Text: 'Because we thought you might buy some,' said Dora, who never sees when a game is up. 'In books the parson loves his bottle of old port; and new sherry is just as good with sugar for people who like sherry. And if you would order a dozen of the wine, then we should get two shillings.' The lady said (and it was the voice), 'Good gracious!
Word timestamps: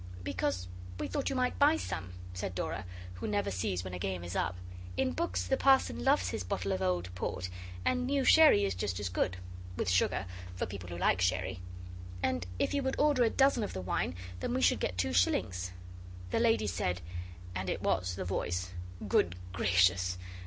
'Because 0.23 0.67
we 0.99 1.07
thought 1.07 1.29
you 1.29 1.35
might 1.35 1.59
buy 1.59 1.77
some,' 1.77 2.13
said 2.33 2.55
Dora, 2.55 2.85
who 3.13 3.27
never 3.27 3.51
sees 3.51 3.83
when 3.83 3.93
a 3.93 3.99
game 3.99 4.23
is 4.23 4.35
up. 4.35 4.55
'In 4.97 5.11
books 5.11 5.45
the 5.45 5.57
parson 5.57 6.03
loves 6.03 6.29
his 6.29 6.43
bottle 6.43 6.71
of 6.71 6.81
old 6.81 7.13
port; 7.13 7.51
and 7.85 8.07
new 8.07 8.23
sherry 8.23 8.65
is 8.65 8.73
just 8.73 8.99
as 8.99 9.09
good 9.09 9.37
with 9.77 9.87
sugar 9.91 10.25
for 10.55 10.65
people 10.65 10.89
who 10.89 10.97
like 10.97 11.21
sherry. 11.21 11.59
And 12.23 12.47
if 12.57 12.73
you 12.73 12.81
would 12.81 12.95
order 12.99 13.23
a 13.23 13.29
dozen 13.29 13.61
of 13.61 13.73
the 13.73 13.79
wine, 13.83 14.15
then 14.39 14.55
we 14.55 14.61
should 14.63 14.79
get 14.79 14.97
two 14.97 15.13
shillings.' 15.13 15.71
The 16.31 16.39
lady 16.39 16.65
said 16.65 17.01
(and 17.53 17.69
it 17.69 17.83
was 17.83 18.15
the 18.15 18.25
voice), 18.25 18.71
'Good 19.07 19.35
gracious! 19.53 20.17